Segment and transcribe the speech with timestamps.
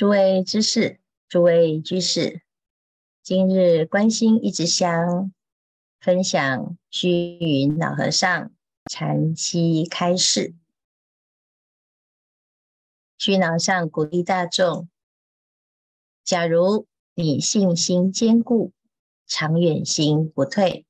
[0.00, 0.98] 诸位知识，
[1.28, 2.40] 诸位居士，
[3.22, 5.30] 今日观心一支香，
[6.00, 8.50] 分享虚云老和尚
[8.86, 10.54] 禅七开示。
[13.18, 14.88] 虚云老和尚鼓励大众：
[16.24, 18.72] 假如你信心坚固，
[19.26, 20.86] 长远心不退，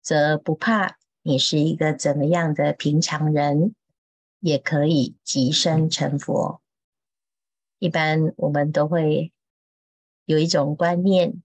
[0.00, 3.74] 则不怕你是一个怎么样的平常人，
[4.38, 6.62] 也可以即生成佛。
[7.78, 9.32] 一般我们都会
[10.24, 11.42] 有一种观念，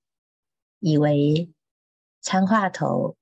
[0.80, 1.52] 以为
[2.22, 3.18] 参话头、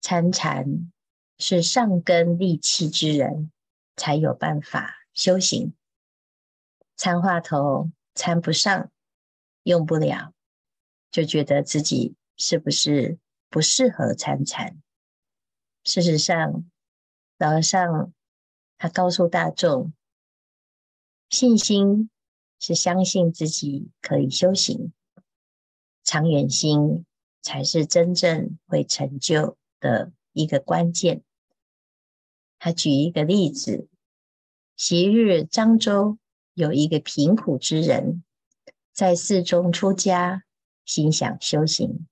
[0.00, 0.92] 参禅
[1.38, 3.52] 是上根利器之人
[3.94, 5.74] 才有办法修行，
[6.96, 8.90] 参话头参不上，
[9.62, 10.34] 用不了，
[11.12, 14.82] 就觉得自己是不是不适合参禅？
[15.84, 16.68] 事实上，
[17.38, 18.12] 老和尚
[18.78, 19.92] 他告诉大众，
[21.30, 22.10] 信心。
[22.58, 24.92] 是相信自己可以修行，
[26.02, 27.04] 长远心
[27.42, 31.22] 才是真正会成就的一个关键。
[32.58, 33.88] 他举一个例子：
[34.74, 36.18] 昔日漳州
[36.54, 38.24] 有一个贫苦之人，
[38.92, 40.44] 在寺中出家，
[40.84, 42.06] 心想修行，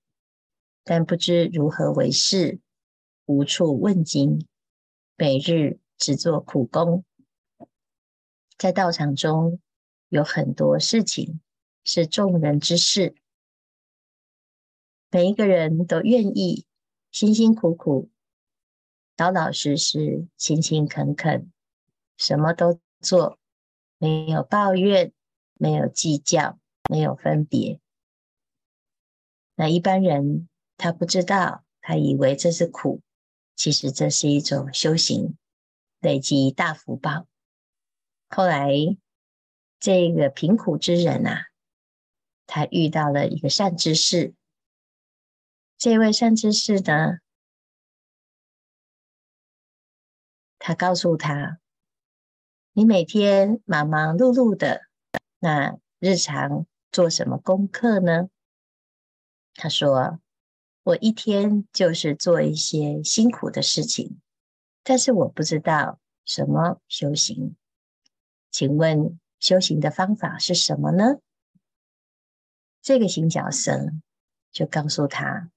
[0.83, 2.59] 但不知如何为事，
[3.25, 4.47] 无处问津，
[5.17, 7.03] 每日只做苦工，
[8.57, 9.59] 在道场中。
[10.09, 11.41] 有很多事情
[11.83, 13.15] 是众人之事，
[15.09, 16.65] 每一个人都愿意
[17.11, 18.09] 辛辛苦苦、
[19.17, 21.51] 老老实实、勤勤恳恳，
[22.17, 23.39] 什么都做，
[23.97, 25.11] 没有抱怨，
[25.55, 26.59] 没有计较，
[26.89, 27.79] 没有分别。
[29.55, 30.47] 那一般人
[30.77, 33.01] 他不知道，他以为这是苦，
[33.55, 35.35] 其实这是一种修行，
[35.99, 37.25] 累积大福报。
[38.29, 38.97] 后来。
[39.79, 41.47] 这个贫苦之人啊，
[42.47, 44.33] 他遇到了一个善知识。
[45.77, 47.19] 这位善知识呢，
[50.57, 51.59] 他告诉他
[52.73, 54.87] ：“你每天忙忙碌碌的，
[55.39, 58.29] 那日常做什么功课呢？”
[59.53, 60.19] 他说
[60.83, 64.19] ：“我一天就是做一些辛苦的事情，
[64.81, 67.55] 但是我不知道什么修行，
[68.49, 71.19] 请问。”修行的方法是什么呢？
[72.81, 74.01] 这个行脚僧
[74.51, 75.49] 就告诉他：“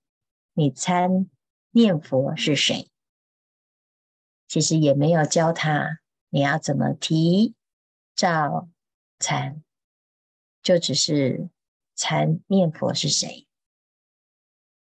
[0.54, 1.28] 你参
[1.72, 2.90] 念佛是谁？”
[4.48, 6.00] 其实也没有教他
[6.30, 7.54] 你要怎么提、
[8.14, 8.70] 照、
[9.18, 9.62] 参，
[10.62, 11.50] 就只是
[11.94, 13.46] 参念佛是谁。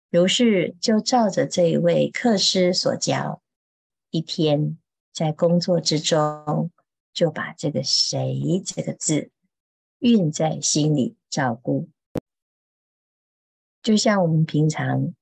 [0.09, 3.41] 如是就照着这一位客师所教，
[4.09, 4.77] 一天
[5.13, 6.69] 在工作之中。
[7.13, 9.31] 就把这个“谁”这个字
[9.99, 11.89] 运在心里照顾，
[13.81, 15.13] 就像我们平常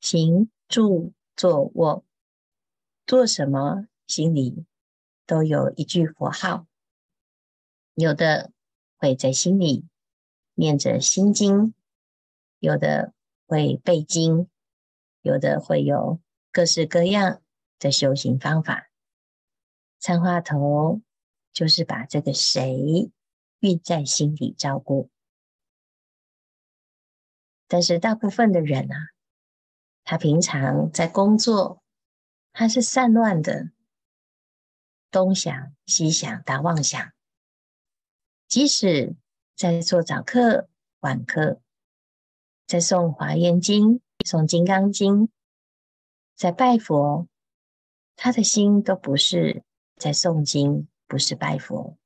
[0.00, 2.04] 行住坐卧
[3.06, 4.66] 做什么，心里
[5.26, 6.66] 都有一句佛号，
[7.94, 8.52] 有的
[8.96, 9.86] 会在心里
[10.54, 11.72] 念着心经，
[12.58, 13.14] 有的
[13.46, 14.48] 会背经，
[15.22, 16.20] 有的会有
[16.52, 17.40] 各式各样
[17.78, 18.89] 的修行方法。
[20.00, 21.02] 参话头
[21.52, 23.12] 就是把这个谁
[23.58, 25.10] 运在心底照顾，
[27.68, 28.96] 但是大部分的人啊，
[30.02, 31.82] 他平常在工作，
[32.52, 33.72] 他是散乱的，
[35.10, 37.12] 东想西想，打妄想。
[38.48, 39.14] 即使
[39.54, 41.60] 在做早课、晚课，
[42.66, 45.28] 在诵华严经、诵金刚经，
[46.34, 47.28] 在拜佛，
[48.16, 49.62] 他的心都不是。
[50.00, 51.98] 在诵经不是拜佛，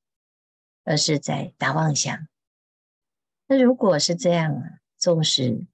[0.82, 2.26] 而是在打妄想。
[3.46, 5.68] 那如果是这样啊，纵使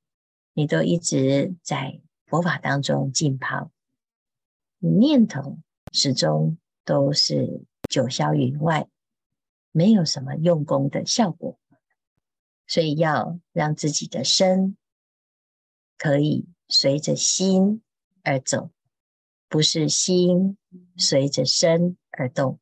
[0.52, 3.70] 你都一直在佛法当中浸泡，
[4.78, 5.58] 你念头
[5.92, 8.86] 始终都是九霄云外，
[9.72, 11.58] 没有什么用功的效果。
[12.66, 14.76] 所以要让自己的身
[15.96, 17.82] 可以随着心
[18.22, 18.70] 而走，
[19.48, 20.58] 不是心
[20.96, 22.58] 随着身而动，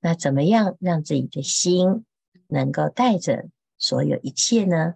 [0.00, 2.04] 那怎么样让自己的心
[2.46, 4.94] 能够带着所有一切呢？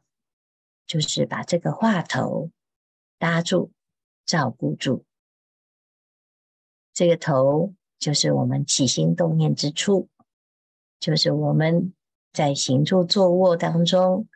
[0.87, 2.51] 就是把这个话头
[3.19, 3.73] 搭住、
[4.25, 5.05] 照顾住。
[6.93, 10.09] 这个头就是我们起心动念之处，
[11.01, 11.95] 就是我们
[12.33, 14.29] 在行住坐卧当中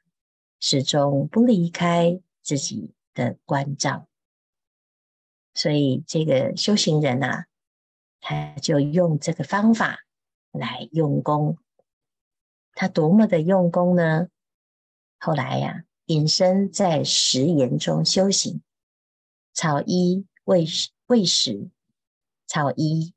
[0.60, 4.08] 始终不离开自己的关照。
[5.54, 7.46] 所以，这个修行人啊。
[8.28, 10.00] 他就用这个方法
[10.50, 11.58] 来用功，
[12.73, 14.26] 他多么的用功呢？
[15.20, 18.62] 后来呀、隐身在食盐中修行，
[19.52, 21.70] 草衣喂食喂食，
[22.49, 23.14] 草衣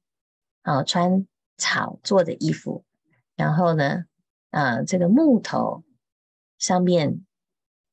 [0.61, 1.27] 啊，穿
[1.57, 2.85] 草做的衣服，
[3.35, 4.05] 然后呢，
[4.51, 5.83] 啊，这个木头
[6.59, 7.25] 上面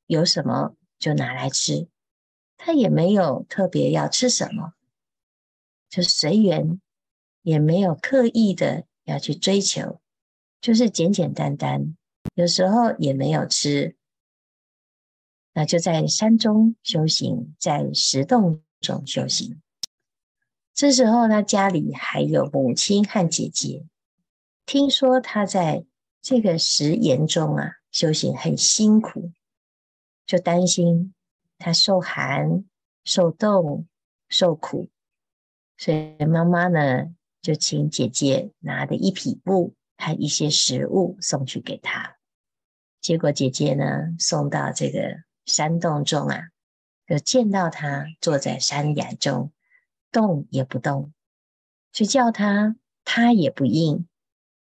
[0.04, 1.88] 有什么就拿来吃，
[2.58, 4.74] 他也没有特别要吃什么，
[5.88, 6.78] 就随缘，
[7.46, 10.00] 也没有刻意的要去追求。
[10.60, 11.96] 就是简简单单，
[12.34, 13.94] 有时候也没有吃，
[15.52, 19.62] 那就在山中修行，在石洞中修行。
[20.74, 23.86] 这时候呢家里还有母亲和姐姐，
[24.64, 25.86] 听说他在
[26.20, 29.30] 这个石岩中啊修行很辛苦，
[30.26, 31.14] 就担心
[31.58, 32.64] 他受寒、
[33.04, 33.86] 受冻、
[34.28, 34.88] 受苦，
[35.76, 37.14] 所以妈妈呢
[37.46, 39.74] 就请姐姐拿着一匹布。
[39.98, 42.18] 还一些食物送去给他，
[43.00, 45.00] 结果姐姐呢送到这个
[45.46, 46.48] 山洞中啊，
[47.06, 49.54] 就见到他坐在山崖中，
[50.12, 51.14] 动也不动，
[51.94, 54.06] 去叫他，他也不应。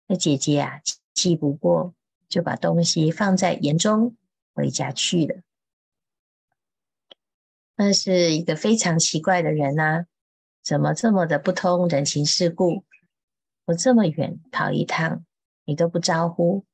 [0.06, 0.82] 那姐姐啊
[1.16, 1.96] 气不过，
[2.30, 4.16] 就把东西放在盐中
[4.54, 5.42] 回家去了。
[7.76, 10.06] 那是一个非常奇怪的人啊，
[10.63, 12.86] 怎么这么的不通人情世故？
[13.65, 15.25] 我这么远跑一趟，
[15.65, 16.65] 你都不招呼，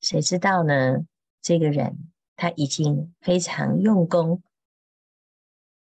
[0.00, 1.04] 谁知道呢？
[1.42, 4.42] 这个人他已经非常用功，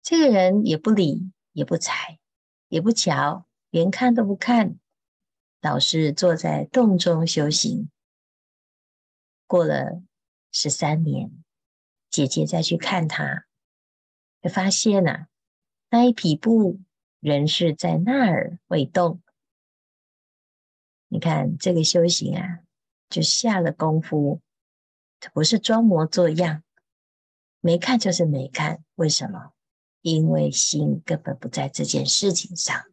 [0.02, 2.20] 这个人也不理，也不睬，
[2.70, 4.78] 也不瞧，连看都不看，
[5.62, 7.90] 老是坐在洞中修行。
[9.46, 10.02] 过了
[10.52, 11.32] 十三年，
[12.10, 13.46] 姐姐再去看他，
[14.42, 15.28] 就发现呐、
[15.90, 16.80] 那一匹布
[17.20, 19.22] 仍是在那儿未动。
[21.08, 22.60] 你看这个修行啊，
[23.10, 24.42] 就下了功夫，
[25.34, 26.64] 不是装模作样，
[27.62, 28.84] 没看就是没看。
[28.96, 29.54] 为什么？
[30.02, 32.86] 因为心根本不在这件事情上。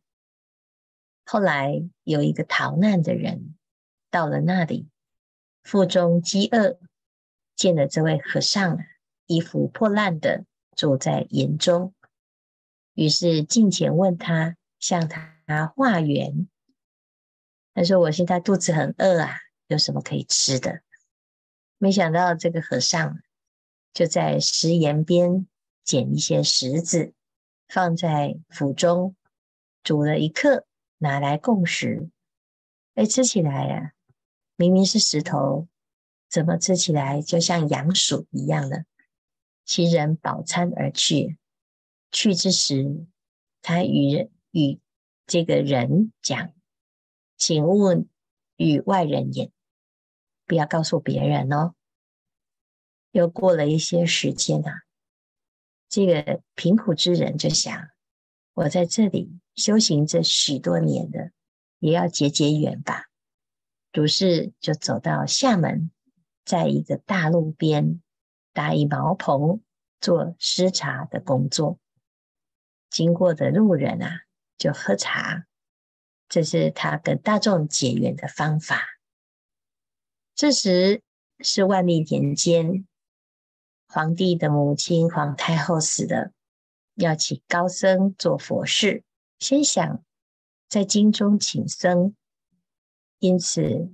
[1.25, 3.57] 后来有一个逃难的人
[4.11, 4.89] 到了那里，
[5.63, 6.79] 腹中饥饿，
[7.57, 8.79] 见了这位和尚，
[9.27, 10.45] 衣服破烂的
[10.77, 11.94] 坐在岩中，
[12.95, 16.49] 于是近前问他，向他化缘。
[17.75, 19.37] 他说：“我现在肚子很饿啊，
[19.67, 20.81] 有什么可以吃的？”
[21.79, 23.19] 没想到这个和尚
[23.93, 25.47] 就在食盐边
[25.83, 27.13] 捡一些石子，
[27.67, 29.17] 放在腹中
[29.83, 30.67] 煮了一刻，
[30.99, 32.09] 拿来供食。
[32.95, 33.93] 哎，吃起来呀、
[34.55, 35.67] 明明是石头，
[36.31, 38.85] 怎么吃起来就像羊薯一样呢？
[39.65, 41.37] 其人饱餐而去，
[42.15, 43.07] 去之时，
[43.61, 44.81] 他与人与
[45.27, 46.53] 这个人讲。
[47.37, 48.07] 请勿
[48.57, 49.51] 与外人言，
[50.47, 51.75] 不要告诉别人哦。
[53.11, 54.83] 又过了一些时间啊，
[55.89, 57.89] 这个贫苦之人就想：
[58.55, 61.33] 我在这里修行这许多年的，
[61.81, 63.07] 也要结结缘吧。
[63.93, 65.91] 于是就走到厦门，
[66.45, 68.01] 在一个大路边
[68.53, 69.61] 搭一茅棚，
[70.01, 71.81] 做施茶的工作。
[72.95, 74.21] 经过的路人啊，
[74.57, 75.47] 就喝茶。
[76.29, 78.87] 这是他跟大众结缘的方法。
[80.37, 81.03] 这时
[81.41, 82.87] 是万历年间，
[83.89, 86.31] 皇帝的母亲皇太后死了，
[86.95, 89.03] 要请高僧做佛事，
[89.41, 90.05] 先想
[90.69, 92.15] 在京中请僧，
[93.19, 93.93] 因此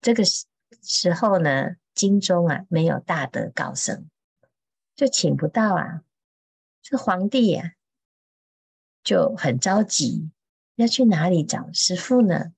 [0.00, 0.46] 这个时
[0.82, 4.10] 时候呢，京中啊没有大德高僧，
[4.96, 6.03] 就请不到啊。
[6.84, 7.72] 这皇帝呀、
[9.02, 10.30] 就很着急。
[10.74, 12.52] 要去哪里找师父呢？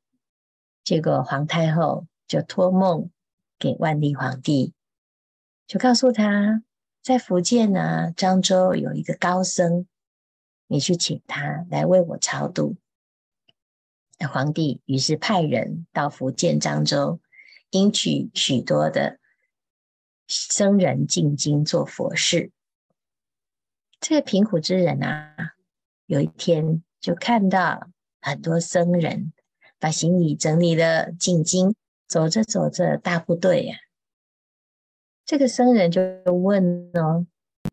[0.82, 3.10] 结果皇太后就托梦
[3.56, 4.74] 给万历皇帝，
[5.68, 6.64] 就告诉他，
[7.02, 9.86] 在福建呢、啊，漳州有一个高僧，
[10.66, 12.76] 你去请他来为我超度。
[14.18, 17.20] 那皇帝于是派人到福建漳州，
[17.70, 19.20] 迎娶许多的
[20.26, 22.50] 僧人进京做佛事。
[24.00, 25.54] 这个贫苦之人啊，
[26.06, 27.88] 有一天就看到。
[28.18, 29.32] 很多僧人
[29.78, 31.76] 把行李整理了进京，
[32.08, 33.78] 走着走着大部队呀、啊。
[35.24, 37.24] 这个僧人就问哦：“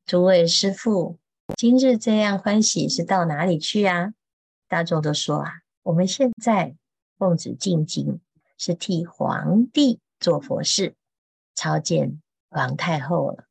[0.06, 1.18] 诸位师父，
[1.58, 4.13] 今日这样欢喜是到哪里去啊？”
[4.70, 5.51] 大众都说：“啊，
[5.82, 6.75] 我们现在
[7.18, 8.22] 奉旨进京，
[8.56, 10.94] 是替皇帝做佛事，
[11.56, 13.46] 朝见皇太后了。”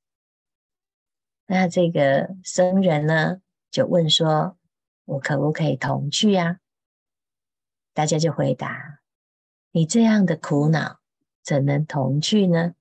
[1.47, 4.57] 那这个僧人呢，就问说
[5.05, 6.59] ：“我可不可以同去呀、？”
[7.93, 9.01] 大家就回答
[9.73, 11.01] ：“你这样的苦恼，
[11.43, 12.75] 怎能同去呢？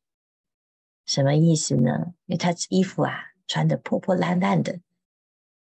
[1.06, 2.14] 什么意思呢？
[2.26, 4.80] 因为他衣服啊穿得破破烂烂的，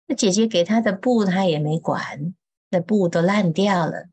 [0.05, 2.35] 那姐姐给他的布他也没管，
[2.69, 4.09] 那布都烂掉了，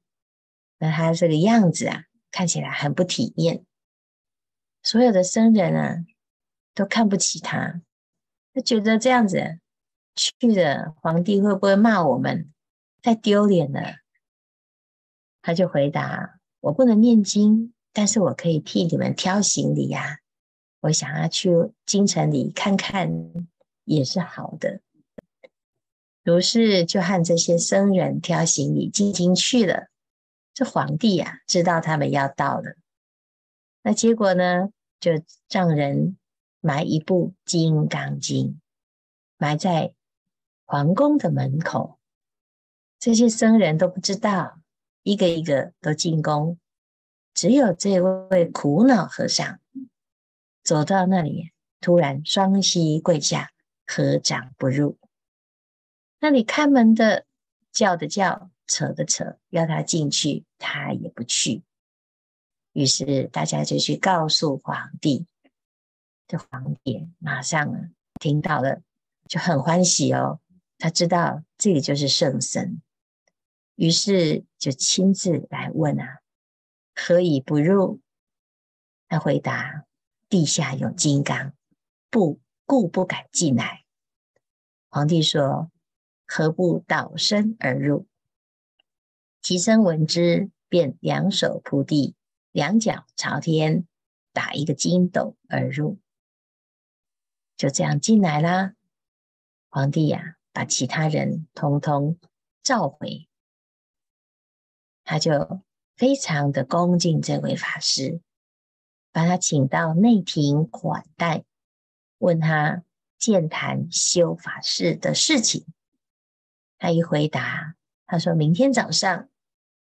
[0.78, 3.66] 那他这个样子啊看起来很不体面，
[4.82, 5.98] 所有的僧人啊
[6.72, 7.82] 都看不起他，
[8.56, 9.58] 他觉得这样子
[10.14, 12.50] 去了，皇帝会不会骂我们？
[13.02, 13.96] 太丢脸了。
[15.42, 20.20] 他就回答：“我不能念经，但是我可以替你们挑行李呀。
[20.80, 21.50] 我想要去
[21.84, 23.30] 京城里看看，
[23.84, 24.80] 也是好的。”
[26.24, 29.88] 如是就和这些僧人挑行李进京去了。
[30.54, 32.76] 这皇帝呀，知道他们要到了，
[33.82, 35.12] 那结果呢，就
[35.50, 36.16] 让人
[36.60, 38.46] 埋一部《金刚经》，
[39.36, 39.94] 埋在
[40.64, 41.98] 皇宫的门口。
[42.98, 44.58] 这些僧人都不知道。
[45.02, 46.58] 一个一个都进宫，
[47.32, 49.60] 只有这位苦恼和尚
[50.64, 53.52] 走到那里，突然双膝跪下，
[53.86, 54.98] 合掌不入。
[56.18, 57.24] 那里看门的
[57.70, 61.62] 叫的叫，扯的扯，要他进去，他也不去。
[62.72, 65.24] 于是大家就去告诉皇帝，
[66.28, 68.82] 这皇帝马上听到了，
[69.28, 70.40] 就很欢喜哦，
[70.78, 72.82] 他知道这个就是圣僧。
[73.76, 76.20] 于是就亲自来问啊，
[76.94, 78.00] 何以不入？
[79.08, 79.84] 他回答：
[80.28, 81.52] 地下有金刚，
[82.10, 83.84] 不故不敢进来。
[84.88, 85.70] 皇帝说：
[86.26, 88.08] 何不倒身而入？
[89.42, 92.16] 其身闻之，便两手铺地，
[92.50, 93.86] 两脚朝天，
[94.32, 96.00] 打一个筋斗而入。
[97.56, 98.74] 就这样进来啦。
[99.68, 102.18] 皇帝呀、把其他人通通
[102.62, 103.28] 召回。
[105.04, 105.62] 他就
[105.96, 108.20] 非常的恭敬这位法师，
[109.12, 111.44] 把他请到内廷款待，
[112.18, 112.82] 问他
[113.18, 115.64] 见谈修法事的事情。
[116.78, 119.28] 他一回答，他说明天早上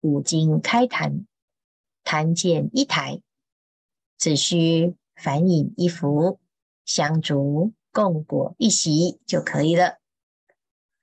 [0.02, 1.26] 五经开坛，
[2.04, 3.22] 坛见一台，
[4.18, 6.40] 只需梵饮一服，
[6.86, 9.98] 香烛供果一席就可以了。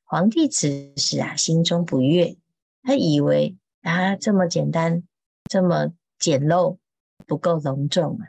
[0.05, 2.39] 皇帝此时啊，心中不悦，
[2.83, 3.59] 他以为。
[3.83, 5.03] 啊，这么简单，
[5.51, 6.79] 这么简陋，
[7.27, 8.29] 不够隆重啊！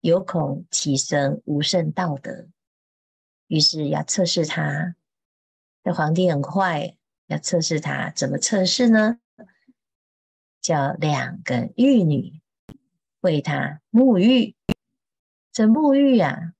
[0.00, 2.48] 有恐其身无甚道德，
[3.48, 4.96] 于是要测试他。
[5.84, 9.18] 这皇帝很坏，要测试他，怎么测试呢？
[10.62, 12.40] 叫两个玉女
[13.20, 14.56] 为他沐浴，
[15.52, 16.54] 这沐浴啊，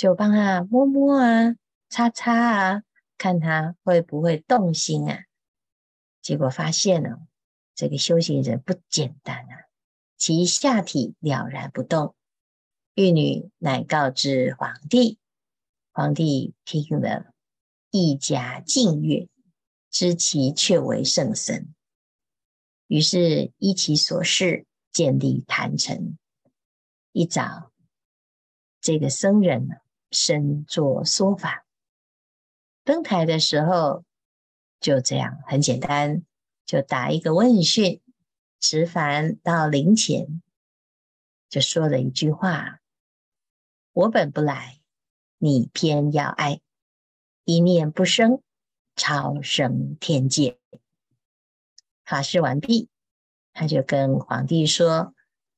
[0.00, 1.56] 就帮他摸摸啊，
[1.90, 2.82] 擦擦啊，
[3.18, 5.24] 看他会不会动心啊。
[6.22, 7.20] 结果发现了。
[7.74, 9.68] 这个修行人不简单啊！
[10.16, 12.14] 其下体了然不动。
[12.94, 15.18] 玉女乃告知皇帝，
[15.92, 17.34] 皇帝听了，
[17.90, 19.28] 一加敬悦，
[19.90, 21.74] 知其确为圣僧。
[22.86, 26.16] 于是依其所示，建立坛城。
[27.12, 27.70] 一早，
[28.80, 29.76] 这个僧人呢
[30.10, 31.64] 身作说法，
[32.84, 34.04] 登台的时候
[34.80, 36.22] 就这样，很简单。
[36.66, 38.00] 就答一个问讯，
[38.60, 40.40] 持凡到灵前，
[41.48, 42.78] 就说了一句话
[43.92, 44.80] ：“我本不来，
[45.38, 46.60] 你偏要爱，
[47.44, 48.40] 一念不生，
[48.94, 50.60] 超生天界。”
[52.06, 52.88] 法事完毕，
[53.52, 55.12] 他就跟皇帝说：“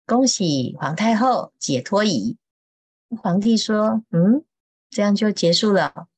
[0.07, 2.39] 恭喜皇太后解脱矣。”
[3.17, 4.45] 皇帝说：“嗯，
[4.91, 6.09] 这样就结束了，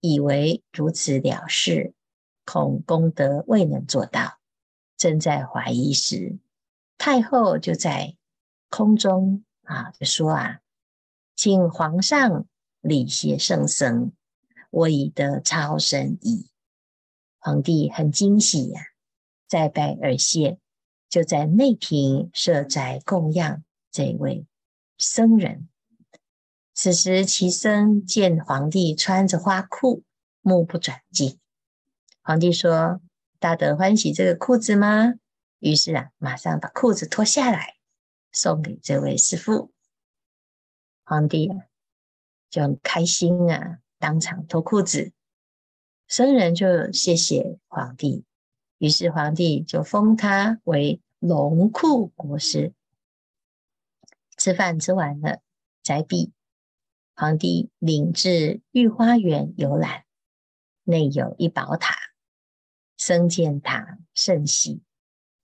[0.00, 1.94] 以为如此了事。”
[2.46, 4.38] 恐功德未能做到，
[4.98, 6.38] 正在怀疑时，
[6.98, 8.18] 太后就在
[8.68, 10.60] 空中啊就说啊，
[11.34, 12.46] 请皇上
[12.82, 14.12] 礼谢圣僧，
[14.68, 16.50] 我已得超生矣。
[17.38, 18.84] 皇帝很惊喜呀、啊，
[19.48, 20.58] 再拜而谢，
[21.08, 24.46] 就在内廷设斋供养这位
[24.98, 25.70] 僧人。
[26.76, 30.02] 此时齐僧见皇帝穿着花裤，
[30.40, 31.38] 目不转睛。
[32.20, 33.00] 皇帝说
[33.38, 35.14] ：“大德欢喜这个裤子吗？”
[35.60, 37.76] 于是啊，马上把裤子脱下来，
[38.32, 39.72] 送给这位师父。
[41.04, 41.66] 皇帝啊，
[42.50, 45.12] 就很开心啊，当场脱裤子。
[46.08, 48.24] 僧人就谢谢皇帝，
[48.78, 52.74] 于是皇帝就封他为龙库国师。
[54.36, 55.40] 吃饭吃完了，
[55.82, 56.32] 斋毕，
[57.16, 60.04] 皇帝领至御花园游览，
[60.82, 61.94] 内有一宝塔。
[62.96, 64.82] 僧见塔甚喜，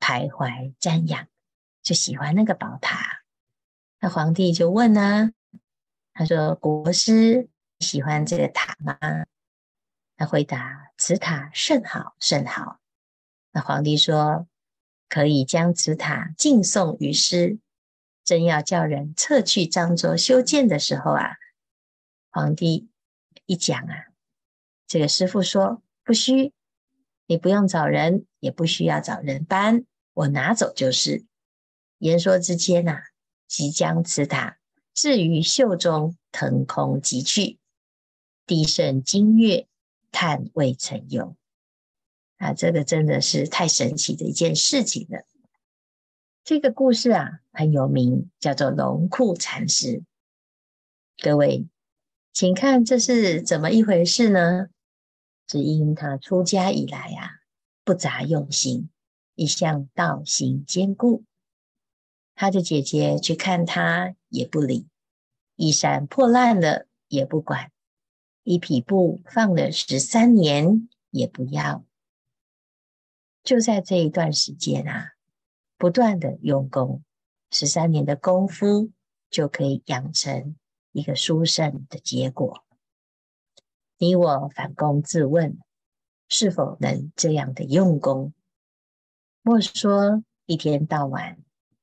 [0.00, 1.28] 徘徊瞻仰，
[1.82, 3.22] 就喜欢那个宝塔。
[4.00, 5.30] 那皇帝就问啊，
[6.12, 7.48] 他说：“国师
[7.78, 8.98] 喜欢这个塔吗？”
[10.16, 12.80] 他回答：“此塔甚好，甚好。”
[13.52, 14.48] 那皇帝说
[15.08, 17.58] ：“可以将此塔敬送于师。”
[18.24, 21.36] 正要叫人撤去漳州修建的时候啊，
[22.30, 22.88] 皇帝
[23.46, 24.06] 一讲啊，
[24.86, 26.52] 这个师傅说：“不需，
[27.26, 29.84] 你不用找人，也不需要找人搬，
[30.14, 31.24] 我拿走就是。”
[31.98, 33.02] 言说之间呐、啊，
[33.46, 34.58] 即将此塔
[34.94, 37.58] 置于袖中，腾空即去。
[38.46, 39.68] 帝甚惊悦，
[40.10, 41.36] 叹未曾有。
[42.38, 45.26] 啊，这个真的是太神奇的一件事情了。
[46.42, 50.02] 这个故事啊很有名，叫做龙库禅师。
[51.18, 51.68] 各位，
[52.40, 54.68] 请看这是怎么一回事呢？
[55.46, 57.28] 只因他出家以来啊，
[57.84, 58.88] 不杂用心，
[59.34, 61.24] 一向道行坚固。
[62.34, 64.88] 他的姐姐去看他也不理，
[65.56, 67.70] 衣衫破烂了也不管，
[68.42, 71.84] 一匹布放了十三年也不要。
[73.42, 75.12] 就在这一段时间啊，
[75.76, 77.04] 不断的用功，
[77.50, 78.90] 十三年的功夫
[79.28, 80.56] 就可以养成
[80.92, 82.64] 一个殊胜的结果。
[83.98, 85.58] 你我反躬自问，
[86.28, 88.32] 是否能这样的用功？
[89.42, 91.38] 莫说一天到晚。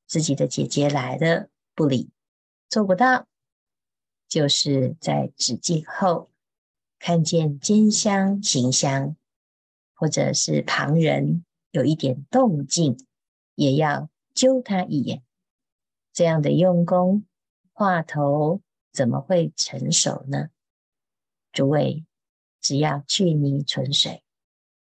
[0.06, 2.08] 自己的姐姐来了，不理，
[2.70, 3.26] 做不到，
[4.26, 6.30] 就是在止境后
[6.98, 9.14] 看见肩香行香，
[9.92, 12.96] 或者是旁人有一点动静，
[13.54, 15.22] 也要揪他一眼。
[16.14, 17.26] 这样的用功，
[17.74, 18.62] 话头
[18.98, 20.50] 怎么会成熟呢？
[21.52, 22.04] 诸位，
[22.60, 24.24] 只要去泥存水，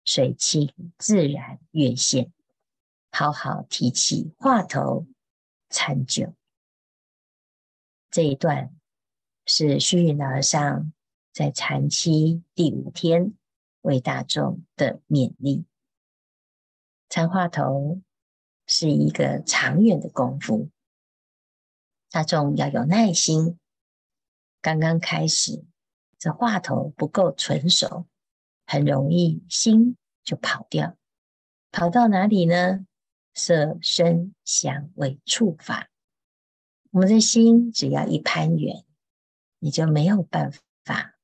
[0.05, 2.33] 水气自然越现。
[3.11, 5.09] 好好提起话头
[5.71, 6.33] 参究，
[8.09, 8.77] 这一段
[9.45, 10.93] 是虚云老和尚
[11.33, 13.35] 在禅期第五天
[13.81, 15.65] 为大众的勉励。
[17.09, 18.01] 参话头
[18.69, 20.71] 是一个长远的功夫，
[22.13, 23.59] 大众要有耐心。
[24.67, 25.65] 刚刚开始，
[26.19, 28.09] 这话头不够纯熟，
[28.67, 30.97] 很容易心就跑掉，
[31.71, 32.85] 跑到哪里呢？
[33.33, 35.89] 色、声、香、味、触、法，
[36.91, 38.85] 我们的心只要一攀缘，
[39.61, 40.51] 你就没有办
[40.85, 41.15] 法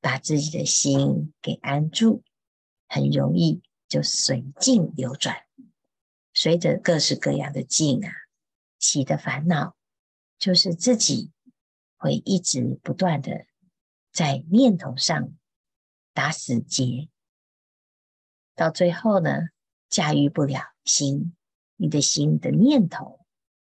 [0.00, 2.24] 把自己的心给安住，
[2.88, 5.36] 很容易就随境流转，
[6.34, 8.10] 随着各式各样的境啊
[8.80, 9.76] 起的烦恼，
[10.36, 11.30] 就是自己
[12.06, 13.46] 会一直不断的
[14.12, 15.36] 在念头上
[16.14, 17.08] 打死结，
[18.54, 19.48] 到最后呢，
[19.88, 20.60] 驾驭不了。
[20.84, 21.34] 心，
[21.74, 23.26] 你的心的念头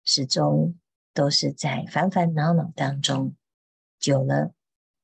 [0.03, 0.79] 始终
[1.13, 3.35] 都是在烦烦恼恼当中，
[3.99, 4.51] 久了，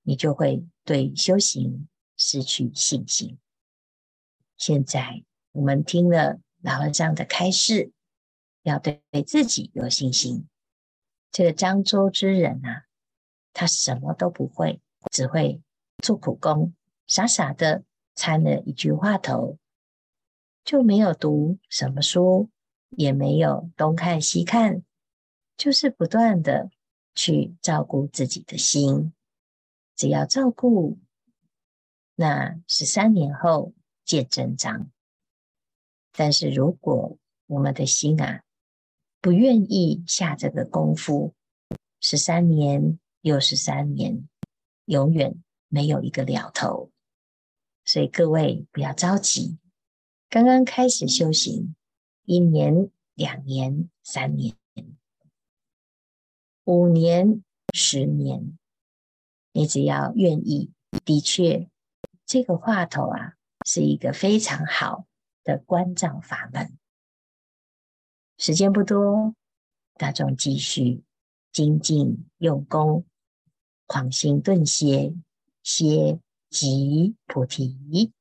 [0.01, 1.87] 你就会对修行
[2.17, 3.37] 失去信心。
[4.57, 7.91] 现在我们听了老和尚的开示，
[8.63, 10.47] 要对自己有信心。
[11.29, 12.87] 这个漳州之人啊，
[13.59, 14.79] 他什么都不会，
[15.11, 15.61] 只会
[16.01, 16.73] 做苦工，
[17.07, 17.83] 傻傻的
[18.15, 19.57] 掺了一句话头。
[20.63, 22.49] 就没有读什么书，
[22.91, 24.81] 也没有东看西看，
[25.57, 26.69] 就是不断的
[27.13, 29.11] 去照顾自己的心。
[29.93, 30.97] 只要照顾，
[32.15, 33.73] 那十三年后
[34.05, 34.89] 见真章。
[36.13, 37.17] 但是如果
[37.47, 38.41] 我们的心啊，
[39.19, 41.33] 不愿意下这个功夫，
[41.99, 44.27] 十三年又十三年，
[44.85, 46.91] 永远没有一个了头。
[47.85, 49.57] 所以各位不要着急。
[50.29, 51.75] 刚刚开始修行，
[52.25, 54.55] 一年、两年、三年、
[56.65, 58.57] 五年、十年，
[59.51, 60.71] 你只要愿意，
[61.03, 61.67] 的确，
[62.27, 63.33] 这个话头啊，
[63.65, 65.07] 是一个非常好
[65.43, 66.77] 的关照法门。
[68.37, 69.33] 时间不多，
[69.95, 71.03] 大众继续
[71.51, 73.03] 精进用功，
[73.89, 75.11] 狂心顿歇，
[75.63, 76.19] 歇
[76.51, 78.11] 即菩提。